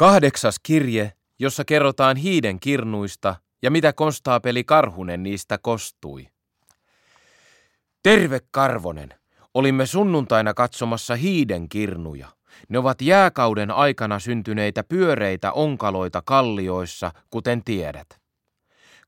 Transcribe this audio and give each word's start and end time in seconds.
Kahdeksas 0.00 0.56
kirje, 0.62 1.12
jossa 1.38 1.64
kerrotaan 1.64 2.16
hiiden 2.16 2.60
kirnuista 2.60 3.34
ja 3.62 3.70
mitä 3.70 3.92
konstaapeli 3.92 4.64
Karhunen 4.64 5.22
niistä 5.22 5.58
kostui. 5.58 6.28
Terve 8.02 8.40
Karvonen! 8.50 9.14
Olimme 9.54 9.86
sunnuntaina 9.86 10.54
katsomassa 10.54 11.16
hiiden 11.16 11.68
kirnuja. 11.68 12.28
Ne 12.68 12.78
ovat 12.78 13.02
jääkauden 13.02 13.70
aikana 13.70 14.18
syntyneitä 14.18 14.84
pyöreitä 14.84 15.52
onkaloita 15.52 16.22
kallioissa, 16.24 17.12
kuten 17.30 17.64
tiedät. 17.64 18.20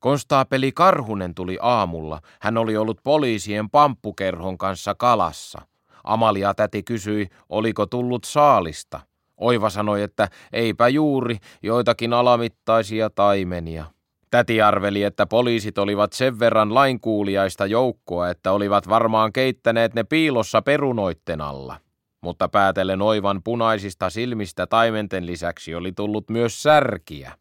Konstaapeli 0.00 0.72
Karhunen 0.72 1.34
tuli 1.34 1.58
aamulla. 1.60 2.20
Hän 2.40 2.58
oli 2.58 2.76
ollut 2.76 3.00
poliisien 3.02 3.70
pamppukerhon 3.70 4.58
kanssa 4.58 4.94
kalassa. 4.94 5.62
Amalia 6.04 6.54
täti 6.54 6.82
kysyi, 6.82 7.28
oliko 7.48 7.86
tullut 7.86 8.24
saalista. 8.24 9.11
Oiva 9.42 9.70
sanoi, 9.70 10.02
että 10.02 10.28
eipä 10.52 10.88
juuri, 10.88 11.36
joitakin 11.62 12.12
alamittaisia 12.12 13.10
taimenia. 13.10 13.84
Täti 14.30 14.62
arveli, 14.62 15.02
että 15.02 15.26
poliisit 15.26 15.78
olivat 15.78 16.12
sen 16.12 16.38
verran 16.38 16.74
lainkuuliaista 16.74 17.66
joukkoa, 17.66 18.30
että 18.30 18.52
olivat 18.52 18.88
varmaan 18.88 19.32
keittäneet 19.32 19.94
ne 19.94 20.04
piilossa 20.04 20.62
perunoitten 20.62 21.40
alla. 21.40 21.76
Mutta 22.20 22.48
päätellen 22.48 23.02
oivan 23.02 23.42
punaisista 23.44 24.10
silmistä 24.10 24.66
taimenten 24.66 25.26
lisäksi 25.26 25.74
oli 25.74 25.92
tullut 25.92 26.30
myös 26.30 26.62
särkiä. 26.62 27.32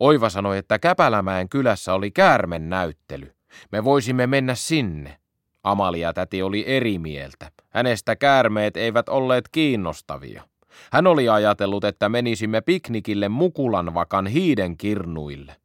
Oiva 0.00 0.28
sanoi, 0.28 0.58
että 0.58 0.78
Käpälämäen 0.78 1.48
kylässä 1.48 1.94
oli 1.94 2.10
käärmen 2.10 2.68
näyttely. 2.68 3.32
Me 3.72 3.84
voisimme 3.84 4.26
mennä 4.26 4.54
sinne. 4.54 5.16
Amalia 5.64 6.12
täti 6.12 6.42
oli 6.42 6.64
eri 6.66 6.98
mieltä. 6.98 7.50
Hänestä 7.70 8.16
käärmeet 8.16 8.76
eivät 8.76 9.08
olleet 9.08 9.48
kiinnostavia. 9.52 10.51
Hän 10.92 11.06
oli 11.06 11.28
ajatellut, 11.28 11.84
että 11.84 12.08
menisimme 12.08 12.60
piknikille 12.60 13.28
Mukulan 13.28 13.94
vakan 13.94 14.26
hiidenkirnuille. 14.26 15.56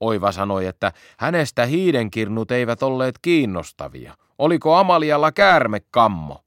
Oiva 0.00 0.32
sanoi, 0.32 0.66
että 0.66 0.92
hänestä 1.18 1.66
hiidenkirnut 1.66 2.50
eivät 2.50 2.82
olleet 2.82 3.14
kiinnostavia. 3.22 4.14
Oliko 4.38 4.74
Amalialla 4.74 5.32
käärmekammo? 5.32 6.40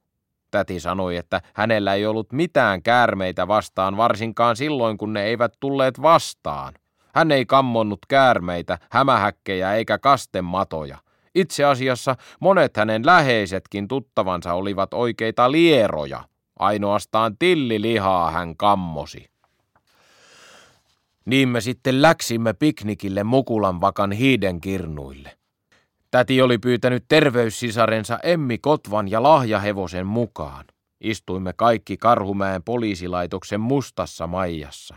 Täti 0.52 0.80
sanoi, 0.80 1.18
että 1.18 1.42
hänellä 1.54 1.94
ei 1.94 2.06
ollut 2.06 2.32
mitään 2.32 2.84
käärmeitä 2.84 3.48
vastaan, 3.48 3.98
varsinkaan 3.98 4.56
silloin, 4.56 4.98
kun 4.98 5.14
ne 5.14 5.24
eivät 5.24 5.54
tulleet 5.60 6.02
vastaan. 6.02 6.74
Hän 7.16 7.32
ei 7.32 7.46
kammonnut 7.46 8.00
käärmeitä, 8.08 8.78
hämähäkkejä 8.92 9.74
eikä 9.74 9.98
kastematoja. 9.98 10.98
Itse 11.36 11.64
asiassa 11.64 12.16
monet 12.40 12.78
hänen 12.78 13.06
läheisetkin 13.06 13.88
tuttavansa 13.88 14.54
olivat 14.54 14.94
oikeita 14.94 15.52
lieroja. 15.52 16.24
Ainoastaan 16.60 17.38
tillilihaa 17.38 18.32
hän 18.32 18.58
kammosi. 18.58 19.30
Niin 21.26 21.50
me 21.50 21.62
sitten 21.62 22.02
läksimme 22.02 22.54
piknikille 22.54 23.24
Mukulan 23.24 23.82
vakan 23.82 24.12
hiidenkirnuille. 24.12 25.38
Täti 26.12 26.42
oli 26.42 26.58
pyytänyt 26.58 27.06
terveyssisarensa 27.08 28.20
Emmi 28.24 28.58
Kotvan 28.58 29.12
ja 29.12 29.24
lahjahevosen 29.24 30.06
mukaan. 30.06 30.66
Istuimme 31.02 31.54
kaikki 31.54 31.98
Karhumäen 31.98 32.64
poliisilaitoksen 32.64 33.62
mustassa 33.62 34.28
maijassa. 34.28 34.96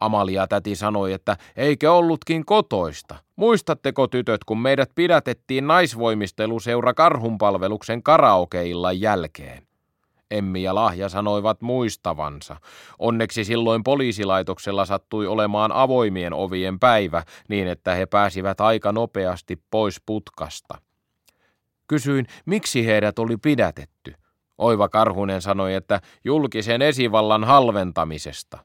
Amalia 0.00 0.46
täti 0.46 0.76
sanoi, 0.76 1.12
että 1.12 1.36
eikö 1.56 1.92
ollutkin 1.92 2.44
kotoista. 2.44 3.16
Muistatteko 3.36 4.06
tytöt, 4.06 4.44
kun 4.44 4.60
meidät 4.60 4.90
pidätettiin 4.94 5.66
naisvoimisteluseura 5.66 6.94
karhunpalveluksen 6.94 8.02
karaokeillan 8.02 9.00
jälkeen? 9.00 9.69
Emmi 10.30 10.62
ja 10.62 10.74
Lahja 10.74 11.08
sanoivat 11.08 11.60
muistavansa. 11.60 12.56
Onneksi 12.98 13.44
silloin 13.44 13.82
poliisilaitoksella 13.82 14.84
sattui 14.84 15.26
olemaan 15.26 15.72
avoimien 15.72 16.32
ovien 16.32 16.78
päivä, 16.78 17.22
niin 17.48 17.68
että 17.68 17.94
he 17.94 18.06
pääsivät 18.06 18.60
aika 18.60 18.92
nopeasti 18.92 19.62
pois 19.70 20.02
putkasta. 20.06 20.78
Kysyin, 21.86 22.26
miksi 22.46 22.86
heidät 22.86 23.18
oli 23.18 23.36
pidätetty. 23.36 24.14
Oiva 24.58 24.88
Karhunen 24.88 25.42
sanoi, 25.42 25.74
että 25.74 26.00
julkisen 26.24 26.82
esivallan 26.82 27.44
halventamisesta. 27.44 28.58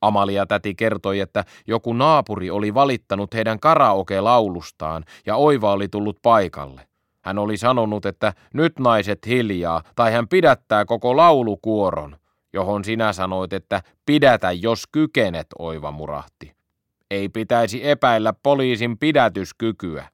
Amalia 0.00 0.46
täti 0.46 0.74
kertoi, 0.74 1.20
että 1.20 1.44
joku 1.66 1.92
naapuri 1.92 2.50
oli 2.50 2.74
valittanut 2.74 3.34
heidän 3.34 3.60
karaoke-laulustaan 3.60 5.04
ja 5.26 5.36
Oiva 5.36 5.72
oli 5.72 5.88
tullut 5.88 6.18
paikalle. 6.22 6.88
Hän 7.24 7.38
oli 7.38 7.56
sanonut, 7.56 8.06
että 8.06 8.32
nyt 8.54 8.78
naiset 8.78 9.26
hiljaa, 9.26 9.82
tai 9.96 10.12
hän 10.12 10.28
pidättää 10.28 10.84
koko 10.84 11.16
laulukuoron, 11.16 12.16
johon 12.52 12.84
sinä 12.84 13.12
sanoit, 13.12 13.52
että 13.52 13.82
pidätä 14.06 14.52
jos 14.52 14.86
kykenet, 14.92 15.46
oiva 15.58 15.90
murahti. 15.90 16.54
Ei 17.10 17.28
pitäisi 17.28 17.88
epäillä 17.88 18.32
poliisin 18.42 18.98
pidätyskykyä. 18.98 20.08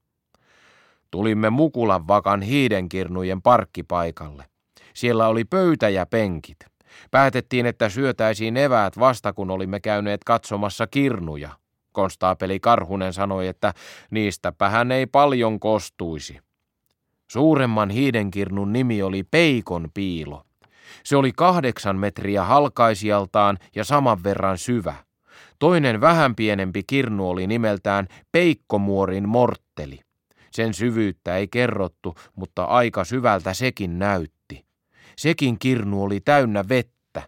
Tulimme 1.11 1.51
Mukulan 1.51 2.09
vakan 2.09 2.43
hiidenkirnujen 2.43 3.43
parkkipaikalle. 3.43 4.45
Siellä 4.95 5.29
oli 5.29 5.45
pöytä 5.45 5.89
ja 5.89 6.07
penkit. 6.07 6.59
Päätettiin, 7.11 7.67
että 7.67 7.89
syötäisiin 7.89 8.57
eväät 8.57 8.99
vasta 8.99 9.33
kun 9.33 9.51
olimme 9.51 9.81
käyneet 9.81 10.25
katsomassa 10.25 10.87
kirnuja. 10.87 11.51
Konstaapeli 11.93 12.61
Karhunen 12.61 13.13
sanoi, 13.13 13.49
että 13.49 13.75
niistäpä 14.11 14.69
hän 14.69 14.93
ei 14.93 15.07
paljon 15.07 15.61
kostuisi. 15.61 16.41
Suuremman 17.31 17.91
hiidenkirnun 17.91 18.73
nimi 18.73 19.03
oli 19.03 19.23
Peikon 19.23 19.89
piilo. 19.95 20.45
Se 21.05 21.17
oli 21.17 21.33
kahdeksan 21.33 21.97
metriä 21.97 22.45
halkaisijaltaan 22.45 23.59
ja 23.75 23.85
saman 23.85 24.25
verran 24.25 24.59
syvä. 24.59 24.95
Toinen 25.59 26.01
vähän 26.01 26.35
pienempi 26.35 26.83
kirnu 26.87 27.29
oli 27.29 27.47
nimeltään 27.47 28.07
Peikkomuorin 28.33 29.29
mortteli. 29.29 30.01
Sen 30.51 30.75
syvyyttä 30.75 31.37
ei 31.37 31.49
kerrottu, 31.49 32.15
mutta 32.37 32.65
aika 32.65 33.05
syvältä 33.05 33.55
sekin 33.55 33.99
näytti. 33.99 34.65
Sekin 35.17 35.59
kirnu 35.59 36.03
oli 36.03 36.21
täynnä 36.21 36.65
vettä. 36.69 37.23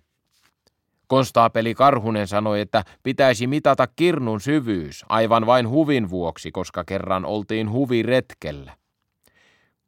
Konstaapeli 1.06 1.74
Karhunen 1.74 2.28
sanoi, 2.28 2.60
että 2.60 2.84
pitäisi 3.02 3.46
mitata 3.46 3.86
kirnun 3.86 4.40
syvyys 4.40 5.04
aivan 5.08 5.46
vain 5.46 5.69
huvin 5.69 6.10
vuoksi, 6.10 6.50
koska 6.50 6.84
kerran 6.84 7.24
oltiin 7.24 7.70
huviretkellä. 7.70 8.81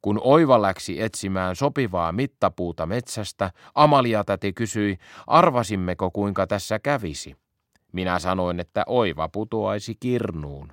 Kun 0.05 0.21
Oiva 0.25 0.63
läksi 0.63 1.03
etsimään 1.03 1.57
sopivaa 1.57 2.13
mittapuuta 2.13 2.87
metsästä, 2.87 3.51
Amalia 3.75 4.25
täti 4.25 4.53
kysyi, 4.53 4.99
arvasimmeko 5.27 6.11
kuinka 6.11 6.47
tässä 6.47 6.79
kävisi. 6.79 7.37
Minä 7.93 8.19
sanoin, 8.19 8.61
että 8.61 8.85
Oiva 8.87 9.29
putoaisi 9.29 9.95
kirnuun. 10.01 10.73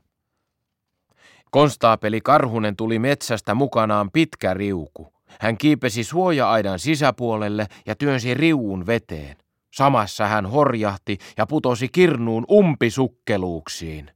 Konstaapeli 1.52 2.22
Karhunen 2.22 2.75
tuli 2.75 3.00
metsästä 3.00 3.53
mukanaan 3.56 4.12
pitkä 4.12 4.53
riuku. 4.53 5.14
Hän 5.40 5.58
kiipesi 5.58 6.03
suoja-aidan 6.03 6.80
sisäpuolelle 6.80 7.68
ja 7.86 7.96
työnsi 7.96 8.34
riuun 8.34 8.86
veteen. 8.86 9.38
Samassa 9.74 10.28
hän 10.28 10.46
horjahti 10.46 11.18
ja 11.38 11.46
putosi 11.46 11.90
kirnuun 11.90 12.46
umpisukkeluuksiin. 12.52 14.12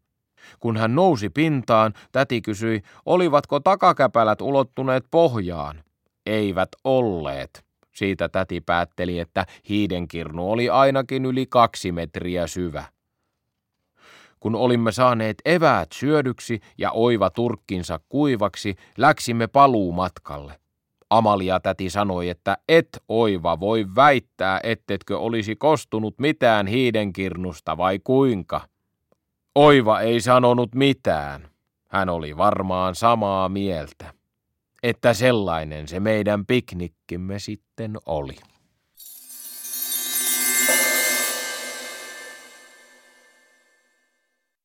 Kun 0.60 0.78
hän 0.78 0.96
nousi 0.96 1.30
pintaan, 1.30 1.94
täti 2.12 2.42
kysyi, 2.42 2.82
olivatko 3.06 3.60
takakäpälät 3.60 4.42
ulottuneet 4.42 5.06
pohjaan. 5.12 5.84
Eivät 6.26 6.70
olleet. 6.84 7.66
Siitä 7.96 8.30
täti 8.30 8.62
päätteli, 8.62 9.20
että 9.20 9.46
hiidenkirnu 9.70 10.52
oli 10.52 10.70
ainakin 10.70 11.26
yli 11.26 11.46
kaksi 11.46 11.92
metriä 11.92 12.48
syvä. 12.48 12.84
Kun 14.40 14.56
olimme 14.56 14.92
saaneet 14.92 15.38
eväät 15.46 15.88
syödyksi 15.94 16.60
ja 16.78 16.92
oiva 16.92 17.30
turkkinsa 17.30 18.00
kuivaksi, 18.10 18.76
läksimme 18.98 19.48
paluumatkalle. 19.48 20.60
Amalia 21.10 21.60
täti 21.60 21.90
sanoi, 21.90 22.30
että 22.30 22.58
et 22.70 23.04
oiva 23.08 23.60
voi 23.60 23.86
väittää, 23.96 24.60
ettetkö 24.64 25.20
olisi 25.20 25.56
kostunut 25.56 26.20
mitään 26.20 26.68
hiidenkirnusta 26.68 27.78
vai 27.78 28.00
kuinka. 28.04 28.62
Oiva 29.56 30.02
ei 30.02 30.22
sanonut 30.22 30.76
mitään. 30.76 31.50
Hän 31.90 32.10
oli 32.10 32.38
varmaan 32.38 32.96
samaa 32.96 33.50
mieltä, 33.50 34.14
että 34.84 35.14
sellainen 35.14 35.88
se 35.88 36.00
meidän 36.00 36.46
piknikkimme 36.46 37.40
sitten 37.40 37.98
oli. 38.06 38.36